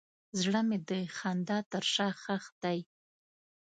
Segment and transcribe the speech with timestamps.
[0.39, 2.79] زړه مې د خندا تر شا ښخ دی.